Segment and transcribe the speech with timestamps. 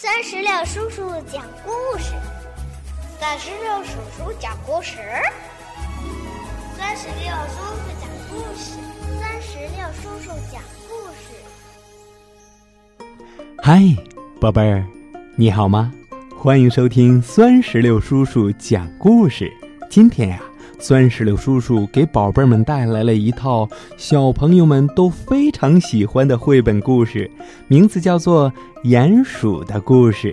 [0.00, 2.12] 三十六叔叔讲故事，
[3.18, 4.96] 三十六叔叔讲故事，
[6.76, 8.78] 三十六叔叔讲故事，
[9.20, 11.34] 三十六叔叔讲故事。
[13.60, 13.82] 嗨，
[14.40, 14.86] 宝贝儿，
[15.34, 15.92] 你好吗？
[16.38, 19.52] 欢迎收听酸石榴叔叔讲故事。
[19.90, 20.40] 今天呀。
[20.80, 27.28] 酸石榴叔叔给宝贝们带来了一套小朋友们都非常喜欢的绘本故事，
[27.66, 28.50] 名字叫做
[28.84, 30.32] 《鼹鼠的故事》。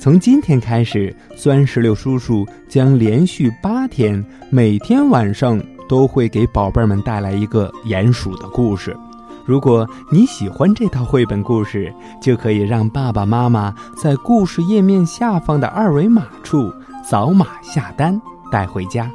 [0.00, 8.96] 从今天开始，酸石榴叔叔将连续八天，每天晚上都会给宝贝们带来一个鼹鼠的故事。
[9.44, 16.72] 如果你喜欢这套绘本故事，就可以让爸爸妈妈在故事页面下方的二维码处
[17.04, 18.20] 扫码下单，
[18.50, 19.08] 带回家。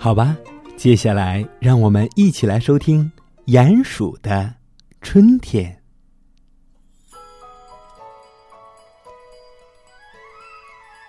[0.00, 0.36] 好吧，
[0.76, 3.10] 接下来让我们一起来收听
[3.52, 4.54] 《鼹鼠的
[5.02, 5.76] 春天》。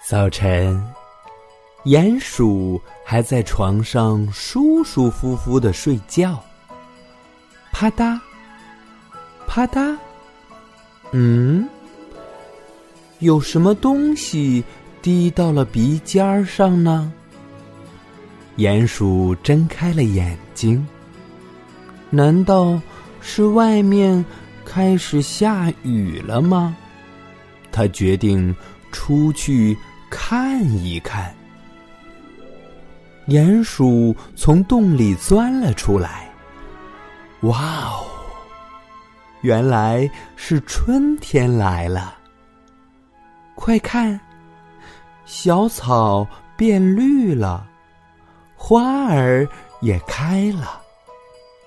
[0.10, 0.84] 早晨，
[1.86, 6.44] 鼹鼠还在床上舒舒服服的睡觉。
[7.72, 8.20] 啪嗒，
[9.46, 9.96] 啪嗒，
[11.12, 11.70] 嗯，
[13.20, 14.64] 有什么东西
[15.00, 17.14] 滴到了鼻尖上呢？
[18.60, 20.86] 鼹鼠睁开了眼睛。
[22.10, 22.78] 难道
[23.22, 24.24] 是外面
[24.66, 26.76] 开始下雨了吗？
[27.72, 28.54] 他决定
[28.92, 29.78] 出去
[30.10, 31.34] 看一看。
[33.28, 36.30] 鼹鼠从洞里钻了出来。
[37.44, 38.06] 哇哦！
[39.42, 42.18] 原来是春天来了。
[43.56, 44.20] 快看，
[45.24, 47.69] 小草变绿了。
[48.70, 49.50] 花儿
[49.82, 50.80] 也开了，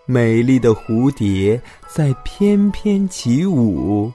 [0.06, 4.12] 美丽的蝴蝶在翩翩起舞。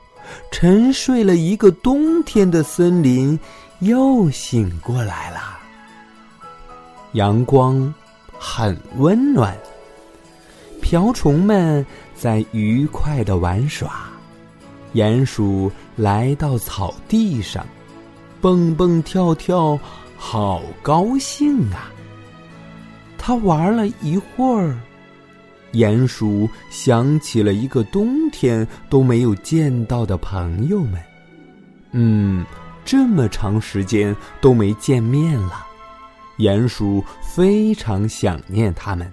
[0.54, 3.38] 沉睡了一个冬天的森林
[3.80, 5.60] 又醒过来了。
[7.12, 7.94] 阳光
[8.40, 9.54] 很温暖，
[10.82, 14.08] 瓢虫们在愉快的玩耍。
[14.94, 17.68] 鼹鼠来到草地上，
[18.40, 19.78] 蹦蹦跳跳，
[20.16, 21.92] 好高兴啊！
[23.28, 24.74] 他玩了一会儿，
[25.74, 31.04] 鼹鼠想起了一个冬天都没有见到的朋友们。
[31.92, 32.46] 嗯，
[32.86, 35.68] 这么长时间都没见面了，
[36.38, 39.12] 鼹鼠非常想念他们。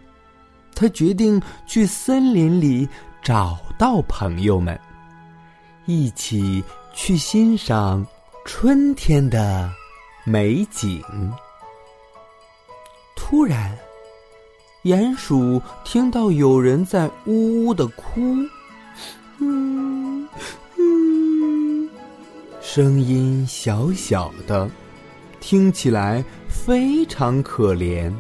[0.77, 2.89] 他决定去森林里
[3.21, 4.81] 找到朋友们，
[5.87, 8.07] 一起去欣赏
[8.45, 9.69] 春天的
[10.23, 11.03] 美景。
[13.17, 13.77] 突然。
[14.85, 18.37] 鼹鼠听到有人在呜呜的哭，
[19.39, 20.29] 嗯
[20.77, 21.89] 嗯，
[22.61, 24.71] 声音小小的，
[25.41, 28.13] 听起来非常可怜。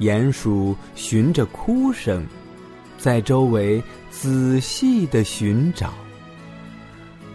[0.00, 2.26] 鼹鼠循着哭声，
[2.98, 5.94] 在周围仔细的寻找，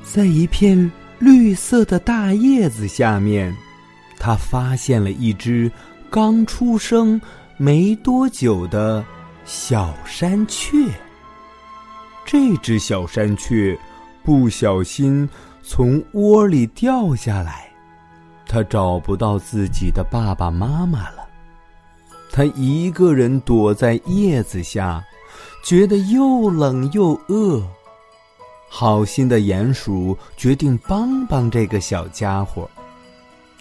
[0.03, 3.51] 在一片绿色的大叶子下面，
[4.19, 5.71] 他发现了一只
[6.11, 7.19] 刚出生。
[7.61, 9.03] 没多久的
[9.43, 10.77] 小山雀，
[12.23, 13.77] 这只小山雀
[14.23, 15.27] 不小心
[15.61, 17.69] 从窝里掉下来，
[18.47, 21.27] 它找不到自己的爸爸妈妈了。
[22.31, 25.03] 它一个人躲在叶子下，
[25.61, 27.61] 觉得又冷又饿。
[28.69, 32.69] 好心的鼹鼠决定帮帮这个小家伙。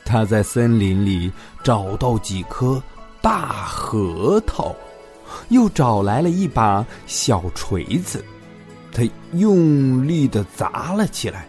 [0.04, 1.32] 他在森林里
[1.64, 2.80] 找到几颗。
[3.28, 4.74] 大核桃，
[5.50, 8.24] 又找来了一把小锤子，
[8.90, 11.46] 他用力的砸了起来。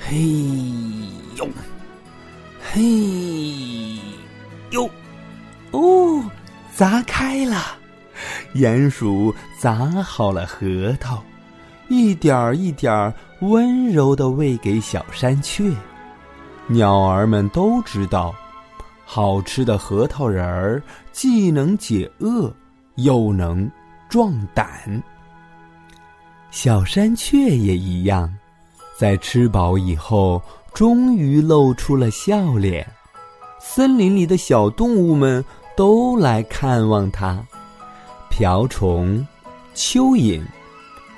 [0.00, 0.16] 嘿
[1.36, 1.46] 呦，
[2.72, 2.80] 嘿
[4.70, 4.88] 呦，
[5.72, 6.24] 哦，
[6.74, 7.62] 砸开了！
[8.54, 11.22] 鼹鼠砸好了核桃，
[11.88, 15.70] 一点儿一点儿温柔的喂给小山雀。
[16.68, 18.34] 鸟儿们都知道。
[19.04, 22.52] 好吃的核桃仁儿既能解饿，
[22.96, 23.70] 又能
[24.08, 25.02] 壮胆。
[26.50, 28.32] 小山雀也一样，
[28.96, 30.40] 在吃饱以后，
[30.72, 32.86] 终于露出了笑脸。
[33.60, 35.44] 森林里的小动物们
[35.76, 37.44] 都来看望它，
[38.30, 39.26] 瓢虫、
[39.74, 40.42] 蚯蚓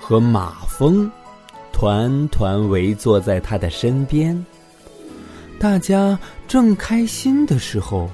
[0.01, 1.11] 和马蜂
[1.73, 4.45] 团团围坐在它的身边。
[5.59, 8.11] 大家正开心的时候，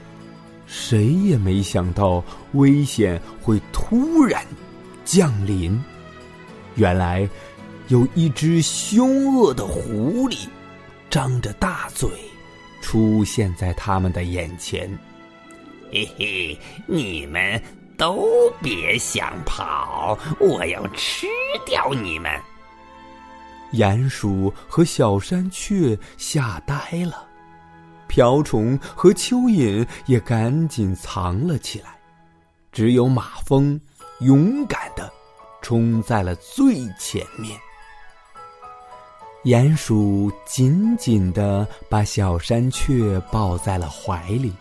[0.66, 2.22] 谁也没想到
[2.52, 4.44] 危险会突然
[5.04, 5.78] 降临。
[6.76, 7.28] 原来，
[7.88, 10.46] 有一只凶恶的狐狸
[11.10, 12.08] 张着大嘴，
[12.80, 14.88] 出现在他们的眼前。
[15.92, 17.60] 嘿嘿，你们
[17.98, 18.26] 都
[18.62, 21.26] 别想跑，我要吃
[21.66, 22.30] 掉你们！
[23.74, 26.74] 鼹鼠和小山雀吓呆
[27.04, 27.26] 了，
[28.12, 31.96] 瓢虫和蚯蚓也赶紧藏了起来，
[32.70, 33.80] 只有马蜂
[34.20, 35.10] 勇敢的
[35.62, 37.58] 冲在了最前面。
[39.44, 44.52] 鼹鼠紧紧的把小山雀抱在了怀里，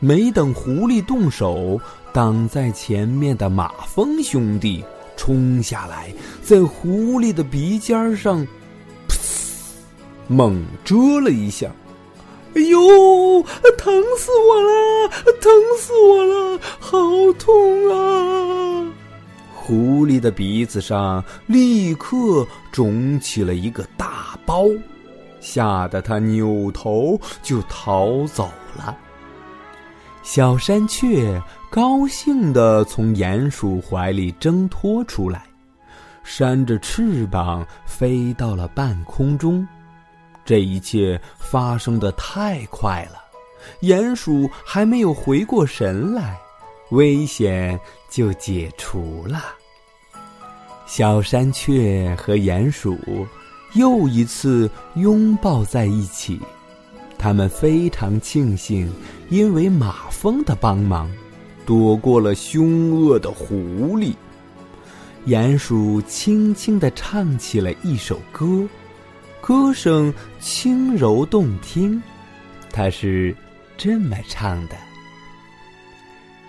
[0.00, 1.80] 没等狐狸动手，
[2.12, 4.84] 挡在前面的马蜂兄弟
[5.16, 6.12] 冲下来，
[6.42, 8.44] 在狐狸的鼻尖上，
[10.26, 11.70] 猛蛰了一下。
[12.54, 13.42] 哎呦，
[13.78, 15.08] 疼死我了！
[15.40, 16.58] 疼死我了！
[16.78, 16.98] 好
[17.38, 18.92] 痛啊！
[19.54, 24.66] 狐狸的鼻子上立刻肿起了一个大包，
[25.40, 28.96] 吓得他扭头就逃走了。
[30.22, 35.44] 小山雀高兴地从鼹鼠怀里挣脱出来，
[36.22, 39.66] 扇着翅膀飞到了半空中。
[40.44, 43.18] 这一切发生的太快了，
[43.82, 46.38] 鼹鼠还没有回过神来。
[46.90, 47.78] 危险
[48.10, 49.42] 就解除了。
[50.86, 52.98] 小山雀和鼹鼠
[53.72, 56.38] 又一次拥抱在一起，
[57.16, 58.92] 他们非常庆幸，
[59.30, 61.10] 因为马蜂的帮忙，
[61.64, 64.12] 躲过了凶恶的狐狸。
[65.26, 68.68] 鼹鼠轻轻地唱起了一首歌，
[69.42, 72.00] 歌声轻柔动听，
[72.70, 73.36] 它是
[73.76, 74.76] 这么唱的。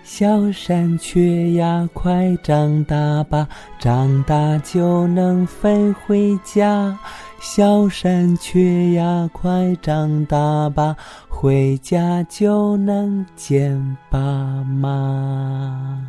[0.04, 3.48] 小山雀呀，快长大吧，
[3.80, 6.96] 长大就能飞回家。
[7.40, 10.94] 小山雀呀，快长大吧，
[11.28, 14.18] 回家就能见爸
[14.62, 16.00] 妈。